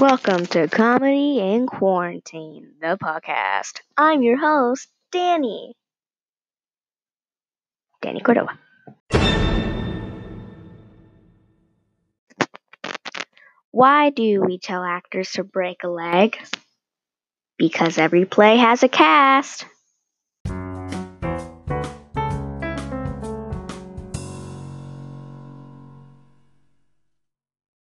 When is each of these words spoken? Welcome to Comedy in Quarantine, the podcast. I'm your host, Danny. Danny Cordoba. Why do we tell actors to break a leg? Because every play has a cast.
Welcome 0.00 0.46
to 0.46 0.66
Comedy 0.66 1.40
in 1.40 1.66
Quarantine, 1.66 2.72
the 2.80 2.96
podcast. 2.96 3.80
I'm 3.98 4.22
your 4.22 4.38
host, 4.38 4.88
Danny. 5.12 5.74
Danny 8.00 8.20
Cordoba. 8.20 8.58
Why 13.72 14.08
do 14.08 14.40
we 14.40 14.58
tell 14.58 14.82
actors 14.82 15.32
to 15.32 15.44
break 15.44 15.84
a 15.84 15.88
leg? 15.88 16.38
Because 17.58 17.98
every 17.98 18.24
play 18.24 18.56
has 18.56 18.82
a 18.82 18.88
cast. 18.88 19.66